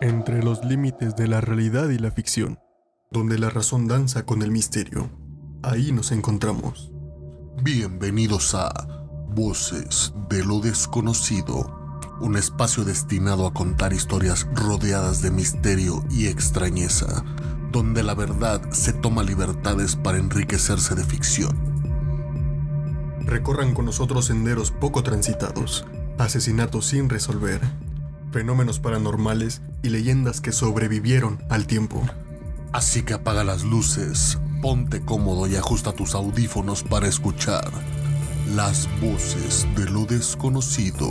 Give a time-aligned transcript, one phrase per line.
[0.00, 2.58] entre los límites de la realidad y la ficción,
[3.10, 5.10] donde la razón danza con el misterio.
[5.62, 6.90] Ahí nos encontramos.
[7.62, 8.72] Bienvenidos a
[9.34, 17.22] Voces de lo Desconocido, un espacio destinado a contar historias rodeadas de misterio y extrañeza,
[17.70, 21.58] donde la verdad se toma libertades para enriquecerse de ficción.
[23.26, 25.84] Recorran con nosotros senderos poco transitados,
[26.16, 27.60] asesinatos sin resolver,
[28.30, 32.02] fenómenos paranormales y leyendas que sobrevivieron al tiempo.
[32.72, 37.70] Así que apaga las luces, ponte cómodo y ajusta tus audífonos para escuchar
[38.54, 41.10] las voces de lo desconocido.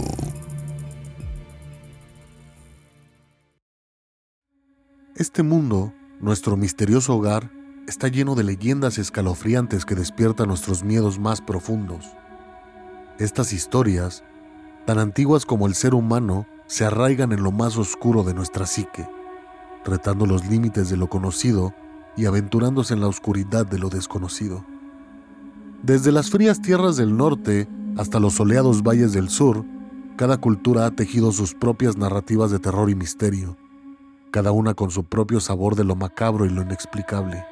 [5.15, 7.51] Este mundo, nuestro misterioso hogar,
[7.87, 12.05] está lleno de leyendas escalofriantes que despiertan nuestros miedos más profundos.
[13.17, 14.23] Estas historias,
[14.85, 19.09] tan antiguas como el ser humano, se arraigan en lo más oscuro de nuestra psique,
[19.83, 21.73] retando los límites de lo conocido
[22.15, 24.63] y aventurándose en la oscuridad de lo desconocido.
[25.81, 29.65] Desde las frías tierras del norte hasta los soleados valles del sur,
[30.15, 33.57] cada cultura ha tejido sus propias narrativas de terror y misterio,
[34.29, 37.43] cada una con su propio sabor de lo macabro y lo inexplicable.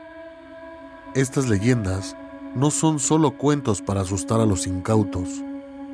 [1.15, 2.15] Estas leyendas
[2.55, 5.43] no son solo cuentos para asustar a los incautos,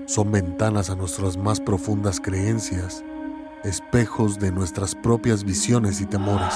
[0.08, 3.02] son ventanas a nuestras más profundas creencias
[3.64, 6.54] espejos de nuestras propias visiones y temores.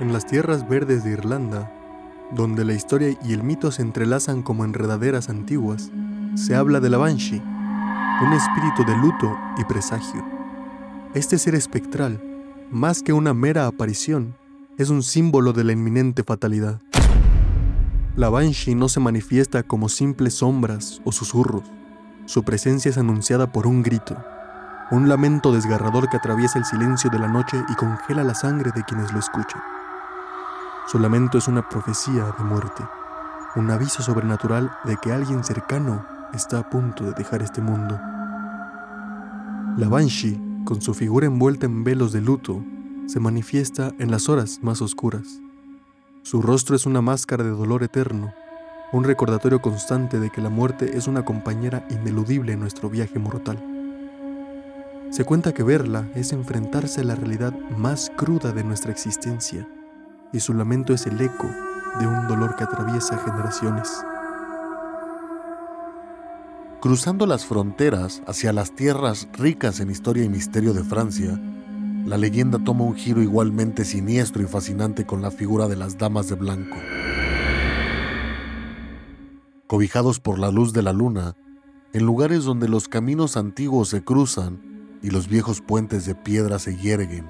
[0.00, 1.72] En las tierras verdes de Irlanda,
[2.32, 5.90] donde la historia y el mito se entrelazan como enredaderas antiguas,
[6.36, 7.42] se habla de la Banshee,
[8.22, 10.24] un espíritu de luto y presagio.
[11.14, 12.22] Este ser espectral,
[12.70, 14.36] más que una mera aparición,
[14.78, 16.80] es un símbolo de la inminente fatalidad.
[18.16, 21.64] La Banshee no se manifiesta como simples sombras o susurros.
[22.26, 24.16] Su presencia es anunciada por un grito,
[24.90, 28.84] un lamento desgarrador que atraviesa el silencio de la noche y congela la sangre de
[28.84, 29.62] quienes lo escuchan.
[30.86, 32.84] Su lamento es una profecía de muerte,
[33.56, 36.04] un aviso sobrenatural de que alguien cercano
[36.34, 37.98] está a punto de dejar este mundo.
[39.78, 42.62] La Banshee, con su figura envuelta en velos de luto,
[43.06, 45.40] se manifiesta en las horas más oscuras.
[46.22, 48.32] Su rostro es una máscara de dolor eterno,
[48.92, 53.73] un recordatorio constante de que la muerte es una compañera ineludible en nuestro viaje mortal.
[55.14, 59.64] Se cuenta que verla es enfrentarse a la realidad más cruda de nuestra existencia,
[60.32, 61.48] y su lamento es el eco
[62.00, 63.88] de un dolor que atraviesa generaciones.
[66.80, 71.40] Cruzando las fronteras hacia las tierras ricas en historia y misterio de Francia,
[72.04, 76.28] la leyenda toma un giro igualmente siniestro y fascinante con la figura de las damas
[76.28, 76.76] de blanco.
[79.68, 81.36] Cobijados por la luz de la luna,
[81.92, 84.73] en lugares donde los caminos antiguos se cruzan
[85.04, 87.26] y los viejos puentes de piedra se yerguen,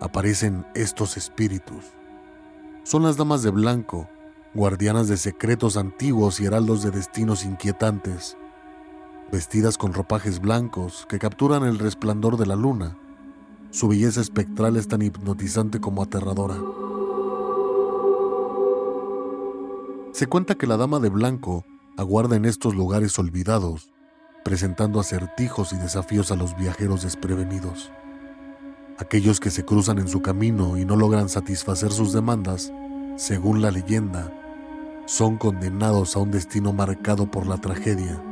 [0.00, 1.82] aparecen estos espíritus.
[2.82, 4.06] Son las damas de blanco,
[4.52, 8.36] guardianas de secretos antiguos y heraldos de destinos inquietantes,
[9.32, 12.98] vestidas con ropajes blancos que capturan el resplandor de la luna.
[13.70, 16.58] Su belleza espectral es tan hipnotizante como aterradora.
[20.12, 21.64] Se cuenta que la dama de blanco
[21.96, 23.88] aguarda en estos lugares olvidados
[24.44, 27.90] presentando acertijos y desafíos a los viajeros desprevenidos.
[28.98, 32.72] Aquellos que se cruzan en su camino y no logran satisfacer sus demandas,
[33.16, 34.30] según la leyenda,
[35.06, 38.22] son condenados a un destino marcado por la tragedia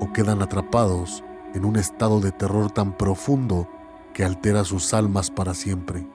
[0.00, 1.24] o quedan atrapados
[1.54, 3.68] en un estado de terror tan profundo
[4.12, 6.06] que altera sus almas para siempre.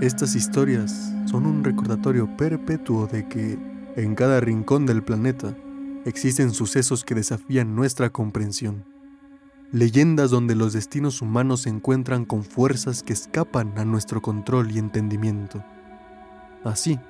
[0.00, 3.58] Estas historias son un recordatorio perpetuo de que
[3.96, 5.54] en cada rincón del planeta
[6.06, 8.84] existen sucesos que desafían nuestra comprensión.
[9.72, 14.78] Leyendas donde los destinos humanos se encuentran con fuerzas que escapan a nuestro control y
[14.78, 15.64] entendimiento.
[16.62, 17.00] Así,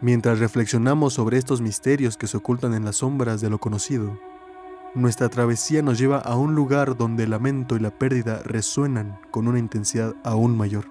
[0.00, 4.18] mientras reflexionamos sobre estos misterios que se ocultan en las sombras de lo conocido,
[4.94, 9.46] nuestra travesía nos lleva a un lugar donde el lamento y la pérdida resuenan con
[9.46, 10.86] una intensidad aún mayor.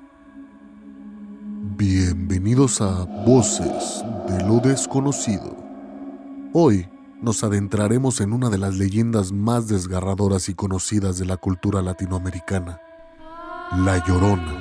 [1.75, 5.57] Bienvenidos a Voces de lo Desconocido.
[6.53, 6.87] Hoy
[7.21, 12.81] nos adentraremos en una de las leyendas más desgarradoras y conocidas de la cultura latinoamericana,
[13.77, 14.57] La Llorona.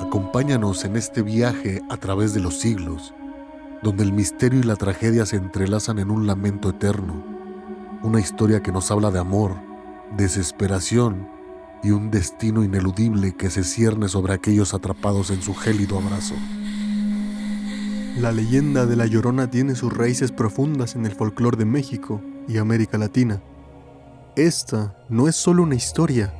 [0.00, 3.14] Acompáñanos en este viaje a través de los siglos,
[3.82, 7.24] donde el misterio y la tragedia se entrelazan en un lamento eterno,
[8.02, 9.56] una historia que nos habla de amor,
[10.16, 11.28] desesperación
[11.82, 16.34] y un destino ineludible que se cierne sobre aquellos atrapados en su gélido abrazo.
[18.18, 22.58] La leyenda de La Llorona tiene sus raíces profundas en el folclore de México y
[22.58, 23.40] América Latina.
[24.34, 26.34] esta no es solo una historia,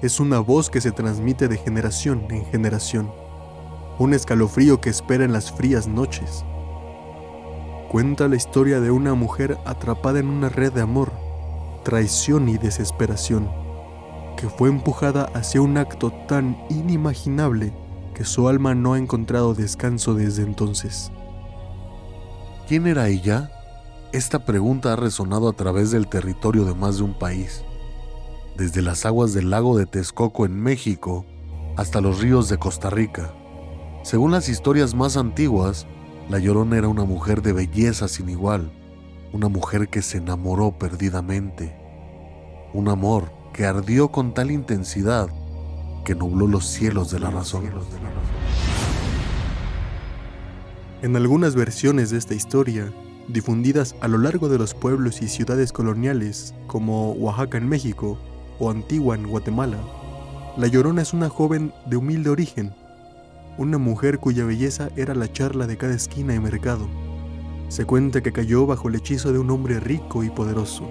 [0.00, 3.10] es una voz que se transmite de generación en generación,
[3.98, 6.42] un escalofrío que espera en las frías noches.
[7.90, 11.12] Cuenta la historia de una mujer atrapada en una red de amor,
[11.84, 13.50] traición y desesperación,
[14.38, 17.74] que fue empujada hacia un acto tan inimaginable
[18.24, 21.10] su alma no ha encontrado descanso desde entonces.
[22.68, 23.50] ¿Quién era ella?
[24.12, 27.64] Esta pregunta ha resonado a través del territorio de más de un país,
[28.56, 31.24] desde las aguas del lago de Texcoco en México
[31.76, 33.32] hasta los ríos de Costa Rica.
[34.02, 35.86] Según las historias más antiguas,
[36.28, 38.70] La Llorona era una mujer de belleza sin igual,
[39.32, 41.74] una mujer que se enamoró perdidamente,
[42.74, 45.28] un amor que ardió con tal intensidad
[46.04, 47.64] que nubló los cielos de la razón.
[51.02, 52.92] En algunas versiones de esta historia,
[53.28, 58.18] difundidas a lo largo de los pueblos y ciudades coloniales como Oaxaca en México
[58.58, 59.78] o Antigua en Guatemala.
[60.56, 62.74] La Llorona es una joven de humilde origen,
[63.56, 66.88] una mujer cuya belleza era la charla de cada esquina y mercado.
[67.68, 70.90] Se cuenta que cayó bajo el hechizo de un hombre rico y poderoso,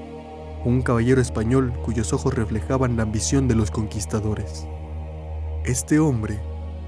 [0.66, 4.66] un caballero español cuyos ojos reflejaban la ambición de los conquistadores.
[5.70, 6.40] Este hombre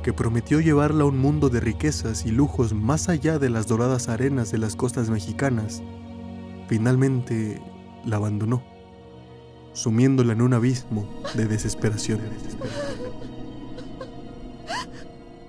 [0.01, 4.09] que prometió llevarla a un mundo de riquezas y lujos más allá de las doradas
[4.09, 5.83] arenas de las costas mexicanas,
[6.67, 7.61] finalmente
[8.05, 8.63] la abandonó,
[9.73, 12.21] sumiéndola en un abismo de desesperación.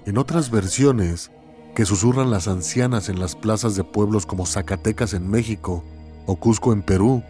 [0.05, 1.31] En otras versiones,
[1.75, 5.83] que susurran las ancianas en las plazas de pueblos como Zacatecas en México
[6.27, 7.23] o Cusco en Perú,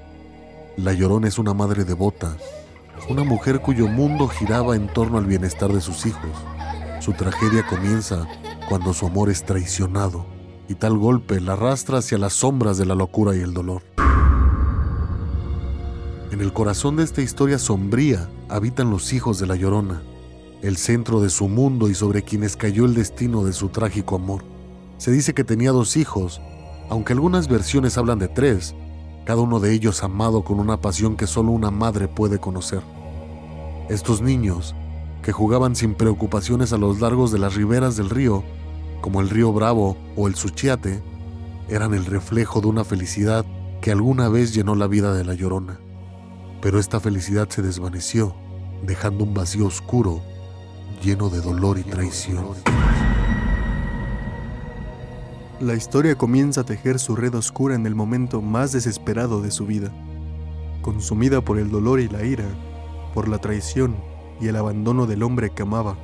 [0.77, 2.37] La Llorona es una madre devota,
[3.09, 6.31] una mujer cuyo mundo giraba en torno al bienestar de sus hijos
[7.03, 8.29] su tragedia comienza
[8.69, 10.25] cuando su amor es traicionado
[10.69, 13.83] y tal golpe la arrastra hacia las sombras de la locura y el dolor.
[16.31, 20.01] En el corazón de esta historia sombría habitan los hijos de la Llorona,
[20.63, 24.45] el centro de su mundo y sobre quienes cayó el destino de su trágico amor.
[24.99, 26.41] Se dice que tenía dos hijos,
[26.89, 28.77] aunque algunas versiones hablan de tres,
[29.25, 32.83] cada uno de ellos amado con una pasión que solo una madre puede conocer.
[33.89, 34.75] Estos niños
[35.23, 38.43] que jugaban sin preocupaciones a los largos de las riberas del río,
[39.01, 41.03] como el río Bravo o el Suchiate,
[41.69, 43.45] eran el reflejo de una felicidad
[43.81, 45.79] que alguna vez llenó la vida de la llorona.
[46.61, 48.35] Pero esta felicidad se desvaneció,
[48.85, 50.23] dejando un vacío oscuro,
[51.03, 52.47] lleno de dolor y traición.
[55.63, 59.65] La historia comienza a tejer su red oscura en el momento más desesperado de su
[59.65, 59.93] vida.
[60.83, 62.47] Consumida por el dolor y la ira,
[63.15, 63.95] por la traición
[64.41, 65.97] y el abandono del hombre que amaba.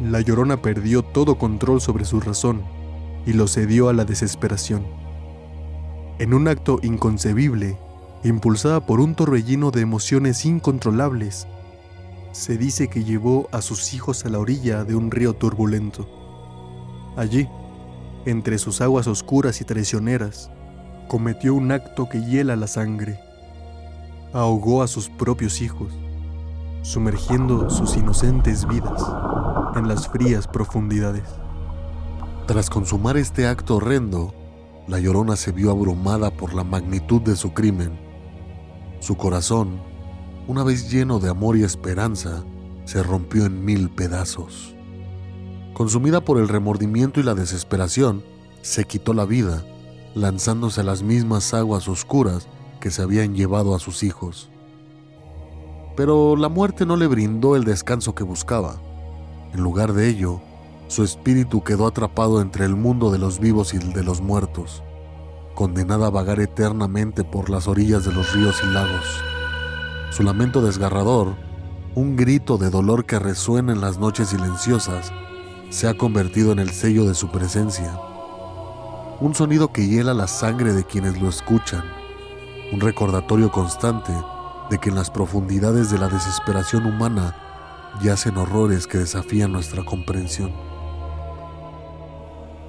[0.00, 2.62] La llorona perdió todo control sobre su razón
[3.26, 4.86] y lo cedió a la desesperación.
[6.18, 7.76] En un acto inconcebible,
[8.24, 11.46] impulsada por un torbellino de emociones incontrolables,
[12.32, 16.08] se dice que llevó a sus hijos a la orilla de un río turbulento.
[17.18, 17.46] Allí,
[18.26, 20.50] entre sus aguas oscuras y traicioneras,
[21.08, 23.20] cometió un acto que hiela la sangre.
[24.32, 25.92] Ahogó a sus propios hijos
[26.82, 29.02] sumergiendo sus inocentes vidas
[29.76, 31.24] en las frías profundidades.
[32.46, 34.34] Tras consumar este acto horrendo,
[34.88, 37.98] la llorona se vio abrumada por la magnitud de su crimen.
[39.00, 39.80] Su corazón,
[40.48, 42.42] una vez lleno de amor y esperanza,
[42.86, 44.74] se rompió en mil pedazos.
[45.74, 48.22] Consumida por el remordimiento y la desesperación,
[48.62, 49.64] se quitó la vida,
[50.14, 52.48] lanzándose a las mismas aguas oscuras
[52.80, 54.50] que se habían llevado a sus hijos
[56.00, 58.76] pero la muerte no le brindó el descanso que buscaba.
[59.52, 60.40] En lugar de ello,
[60.88, 64.82] su espíritu quedó atrapado entre el mundo de los vivos y el de los muertos,
[65.54, 69.22] condenada a vagar eternamente por las orillas de los ríos y lagos.
[70.08, 71.34] Su lamento desgarrador,
[71.94, 75.12] un grito de dolor que resuena en las noches silenciosas,
[75.70, 77.96] se ha convertido en el sello de su presencia.
[79.20, 81.84] Un sonido que hiela la sangre de quienes lo escuchan,
[82.72, 84.12] un recordatorio constante
[84.68, 87.36] de que en las profundidades de la desesperación humana
[88.02, 90.52] yacen horrores que desafían nuestra comprensión.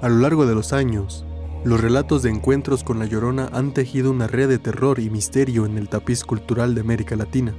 [0.01, 1.25] A lo largo de los años,
[1.63, 5.65] los relatos de encuentros con la Llorona han tejido una red de terror y misterio
[5.65, 7.53] en el tapiz cultural de América Latina.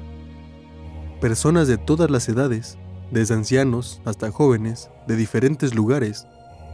[1.20, 2.78] Personas de todas las edades,
[3.12, 6.26] desde ancianos hasta jóvenes, de diferentes lugares,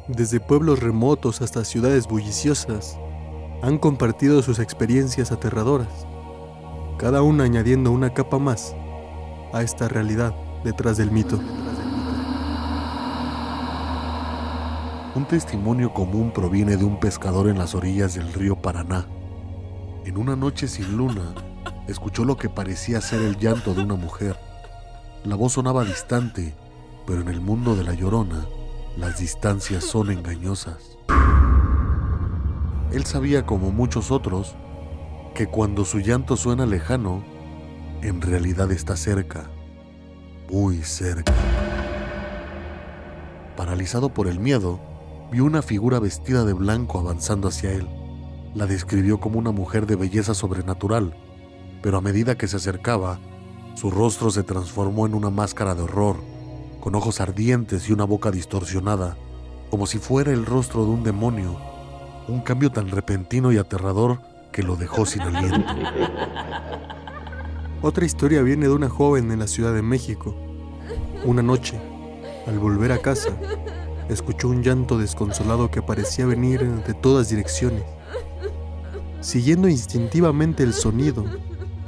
[0.09, 2.99] desde pueblos remotos hasta ciudades bulliciosas,
[3.61, 6.07] han compartido sus experiencias aterradoras
[6.99, 8.75] cada una añadiendo una capa más
[9.53, 11.39] a esta realidad detrás del mito.
[15.15, 19.07] Un testimonio común proviene de un pescador en las orillas del río Paraná.
[20.05, 21.35] En una noche sin luna,
[21.87, 24.37] escuchó lo que parecía ser el llanto de una mujer.
[25.25, 26.55] La voz sonaba distante,
[27.07, 28.47] pero en el mundo de la llorona,
[28.97, 30.97] las distancias son engañosas.
[32.93, 34.55] Él sabía, como muchos otros,
[35.35, 37.25] que cuando su llanto suena lejano,
[38.01, 39.51] en realidad está cerca,
[40.51, 41.33] muy cerca.
[43.57, 44.81] Paralizado por el miedo,
[45.33, 47.89] vio una figura vestida de blanco avanzando hacia él.
[48.55, 51.15] La describió como una mujer de belleza sobrenatural,
[51.83, 53.19] pero a medida que se acercaba,
[53.79, 56.17] su rostro se transformó en una máscara de horror,
[56.81, 59.17] con ojos ardientes y una boca distorsionada,
[59.71, 61.57] como si fuera el rostro de un demonio,
[62.27, 64.21] un cambio tan repentino y aterrador
[64.51, 65.65] que lo dejó sin aliento.
[67.81, 70.35] Otra historia viene de una joven en la Ciudad de México.
[71.25, 71.81] Una noche,
[72.49, 73.31] al volver a casa,
[74.09, 77.85] escuchó un llanto desconsolado que parecía venir de todas direcciones.
[79.21, 81.25] Siguiendo instintivamente el sonido,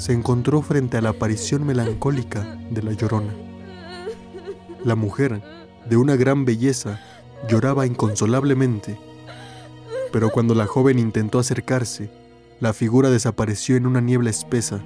[0.01, 3.35] se encontró frente a la aparición melancólica de la llorona.
[4.83, 5.43] La mujer,
[5.91, 7.01] de una gran belleza,
[7.49, 8.99] lloraba inconsolablemente,
[10.11, 12.11] pero cuando la joven intentó acercarse,
[12.61, 14.81] la figura desapareció en una niebla espesa,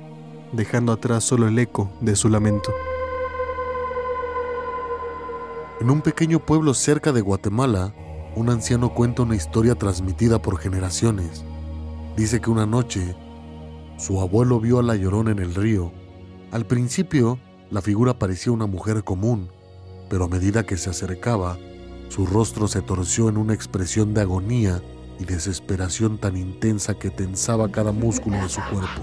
[0.53, 2.75] dejando atrás solo el eco de su lamento.
[5.81, 7.95] En un pequeño pueblo cerca de Guatemala,
[8.35, 11.45] un anciano cuenta una historia transmitida por generaciones.
[12.17, 13.15] Dice que una noche,
[13.97, 15.93] su abuelo vio a la llorona en el río.
[16.51, 17.39] Al principio,
[17.71, 19.49] la figura parecía una mujer común,
[20.09, 21.59] pero a medida que se acercaba,
[22.09, 24.83] su rostro se torció en una expresión de agonía
[25.19, 29.03] y desesperación tan intensa que tensaba cada músculo de su cuerpo.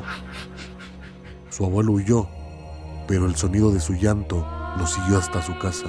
[1.50, 2.28] Su abuelo huyó,
[3.08, 4.46] pero el sonido de su llanto
[4.78, 5.88] lo siguió hasta su casa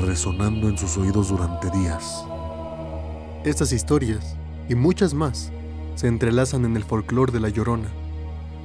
[0.00, 2.24] resonando en sus oídos durante días.
[3.44, 4.36] Estas historias,
[4.68, 5.52] y muchas más,
[5.94, 7.88] se entrelazan en el folclore de La Llorona,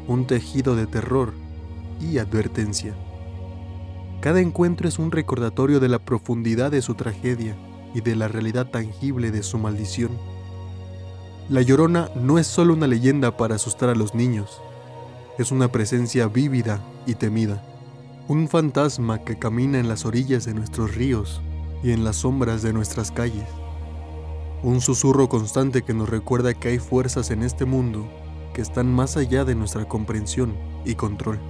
[0.08, 1.34] un tejido de terror
[2.00, 2.96] y advertencia.
[4.22, 7.56] Cada encuentro es un recordatorio de la profundidad de su tragedia
[7.94, 10.12] y de la realidad tangible de su maldición.
[11.50, 14.62] La Llorona no es solo una leyenda para asustar a los niños,
[15.38, 17.64] es una presencia vívida y temida
[18.28, 21.42] un fantasma que camina en las orillas de nuestros ríos
[21.84, 23.48] y en las sombras de nuestras calles.
[24.64, 28.10] Un susurro constante que nos recuerda que hay fuerzas en este mundo
[28.56, 31.42] que están más allá de nuestra comprensión y control.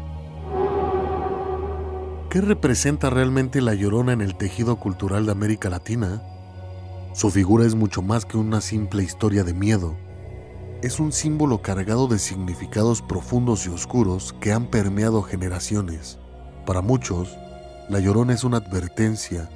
[2.32, 6.24] ¿Qué representa realmente la llorona en el tejido cultural de América Latina?
[7.14, 9.96] Su figura es mucho más que una simple historia de miedo.
[10.82, 16.18] Es un símbolo cargado de significados profundos y oscuros que han permeado generaciones.
[16.66, 17.38] Para muchos,
[17.88, 19.48] La Llorona es una advertencia,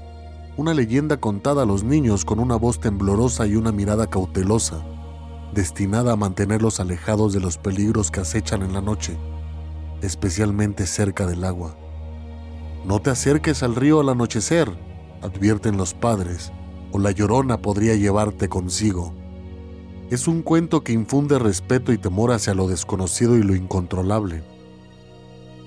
[0.56, 4.84] una leyenda contada a los niños con una voz temblorosa y una mirada cautelosa,
[5.54, 9.18] destinada a mantenerlos alejados de los peligros que acechan en la noche,
[10.02, 11.76] especialmente cerca del agua.
[12.86, 14.72] No te acerques al río al anochecer,
[15.22, 16.52] advierten los padres,
[16.92, 19.14] o la llorona podría llevarte consigo.
[20.10, 24.44] Es un cuento que infunde respeto y temor hacia lo desconocido y lo incontrolable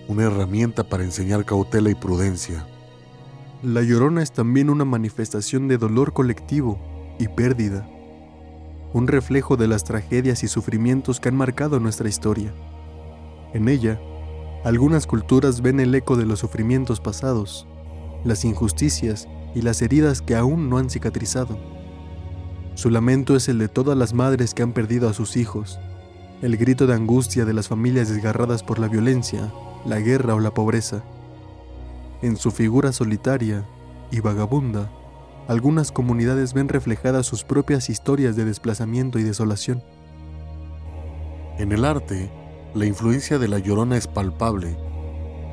[0.09, 2.67] una herramienta para enseñar cautela y prudencia.
[3.63, 6.79] La llorona es también una manifestación de dolor colectivo
[7.19, 7.89] y pérdida,
[8.93, 12.53] un reflejo de las tragedias y sufrimientos que han marcado nuestra historia.
[13.55, 14.01] En ella,
[14.65, 17.67] algunas culturas ven el eco de los sufrimientos pasados,
[18.25, 21.59] las injusticias y las heridas que aún no han cicatrizado.
[22.75, 25.79] Su lamento es el de todas las madres que han perdido a sus hijos,
[26.41, 29.53] el grito de angustia de las familias desgarradas por la violencia
[29.85, 31.03] la guerra o la pobreza.
[32.23, 33.65] En su figura solitaria
[34.11, 34.91] y vagabunda,
[35.49, 39.83] algunas comunidades ven reflejadas sus propias historias de desplazamiento y desolación.
[41.59, 42.31] En el arte,
[42.75, 44.77] la influencia de la llorona es palpable,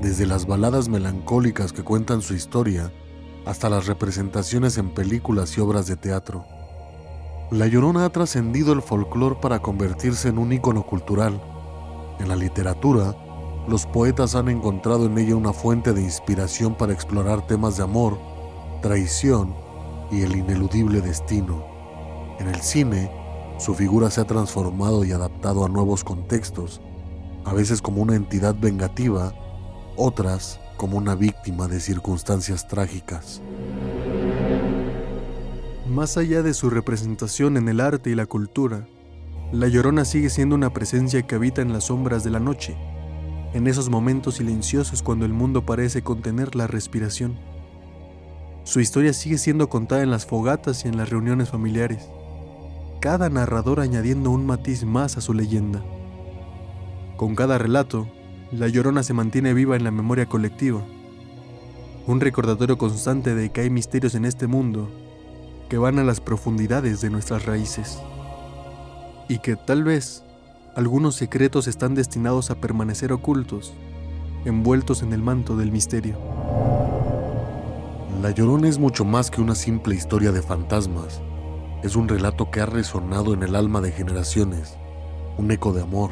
[0.01, 2.91] desde las baladas melancólicas que cuentan su historia
[3.45, 6.45] hasta las representaciones en películas y obras de teatro.
[7.51, 11.41] La llorona ha trascendido el folclore para convertirse en un ícono cultural.
[12.19, 13.15] En la literatura,
[13.67, 18.19] los poetas han encontrado en ella una fuente de inspiración para explorar temas de amor,
[18.81, 19.68] traición
[20.11, 21.65] y el ineludible destino.
[22.39, 23.11] En el cine,
[23.57, 26.81] su figura se ha transformado y adaptado a nuevos contextos,
[27.45, 29.33] a veces como una entidad vengativa,
[29.95, 33.41] otras como una víctima de circunstancias trágicas.
[35.87, 38.87] Más allá de su representación en el arte y la cultura,
[39.51, 42.77] La Llorona sigue siendo una presencia que habita en las sombras de la noche
[43.53, 47.39] en esos momentos silenciosos cuando el mundo parece contener la respiración.
[48.63, 52.09] Su historia sigue siendo contada en las fogatas y en las reuniones familiares,
[52.99, 55.83] cada narrador añadiendo un matiz más a su leyenda.
[57.17, 58.07] Con cada relato,
[58.51, 60.81] La Llorona se mantiene viva en la memoria colectiva,
[62.07, 64.89] un recordatorio constante de que hay misterios en este mundo
[65.69, 67.99] que van a las profundidades de nuestras raíces
[69.27, 70.23] y que tal vez
[70.75, 73.73] algunos secretos están destinados a permanecer ocultos,
[74.45, 76.17] envueltos en el manto del misterio.
[78.21, 81.21] La Llorona es mucho más que una simple historia de fantasmas.
[81.83, 84.77] Es un relato que ha resonado en el alma de generaciones,
[85.37, 86.11] un eco de amor,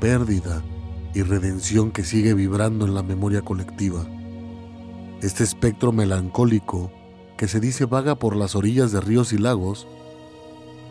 [0.00, 0.62] pérdida
[1.14, 4.06] y redención que sigue vibrando en la memoria colectiva.
[5.20, 6.92] Este espectro melancólico
[7.36, 9.88] que se dice vaga por las orillas de ríos y lagos,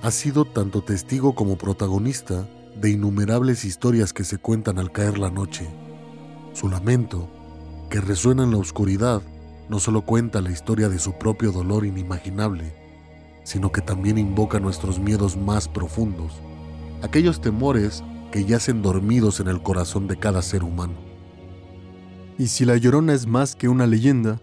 [0.01, 5.31] ha sido tanto testigo como protagonista de innumerables historias que se cuentan al caer la
[5.31, 5.65] noche.
[6.53, 7.29] Su lamento,
[7.89, 9.21] que resuena en la oscuridad,
[9.69, 12.73] no solo cuenta la historia de su propio dolor inimaginable,
[13.43, 16.33] sino que también invoca nuestros miedos más profundos,
[17.01, 20.93] aquellos temores que yacen dormidos en el corazón de cada ser humano.
[22.37, 24.41] Y si la llorona es más que una leyenda,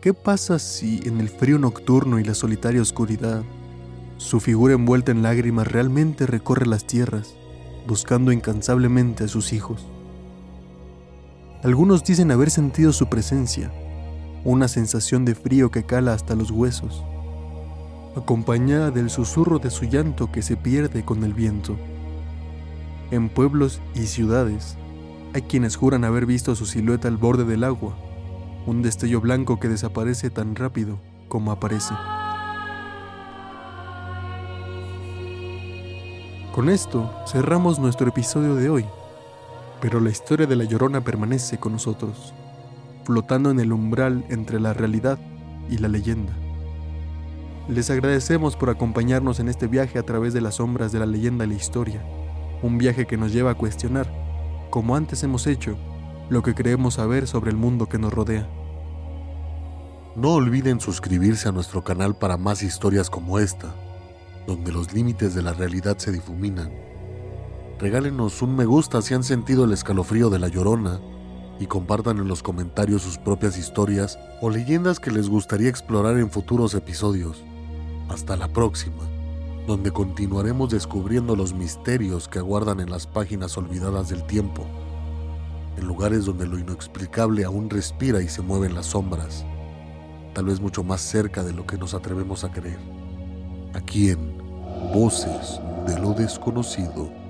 [0.00, 3.42] ¿qué pasa si en el frío nocturno y la solitaria oscuridad,
[4.18, 7.34] su figura envuelta en lágrimas realmente recorre las tierras,
[7.86, 9.86] buscando incansablemente a sus hijos?
[11.62, 13.72] Algunos dicen haber sentido su presencia,
[14.44, 17.04] una sensación de frío que cala hasta los huesos,
[18.16, 21.76] acompañada del susurro de su llanto que se pierde con el viento.
[23.12, 24.76] En pueblos y ciudades
[25.32, 27.96] hay quienes juran haber visto su silueta al borde del agua,
[28.66, 31.94] un destello blanco que desaparece tan rápido como aparece.
[36.52, 38.84] Con esto cerramos nuestro episodio de hoy,
[39.80, 42.34] pero la historia de la Llorona permanece con nosotros
[43.04, 45.18] flotando en el umbral entre la realidad
[45.68, 46.32] y la leyenda.
[47.68, 51.44] Les agradecemos por acompañarnos en este viaje a través de las sombras de la leyenda
[51.44, 52.02] y la historia,
[52.62, 54.12] un viaje que nos lleva a cuestionar,
[54.70, 55.76] como antes hemos hecho,
[56.28, 58.48] lo que creemos saber sobre el mundo que nos rodea.
[60.16, 63.74] No olviden suscribirse a nuestro canal para más historias como esta,
[64.46, 66.70] donde los límites de la realidad se difuminan.
[67.78, 71.00] Regálenos un me gusta si han sentido el escalofrío de la llorona
[71.60, 76.30] y compartan en los comentarios sus propias historias o leyendas que les gustaría explorar en
[76.30, 77.42] futuros episodios.
[78.08, 79.02] Hasta la próxima,
[79.66, 84.66] donde continuaremos descubriendo los misterios que aguardan en las páginas olvidadas del tiempo,
[85.76, 89.44] en lugares donde lo inexplicable aún respira y se mueve en las sombras,
[90.34, 92.78] tal vez mucho más cerca de lo que nos atrevemos a creer.
[93.74, 94.42] Aquí en
[94.92, 97.21] Voces de lo desconocido.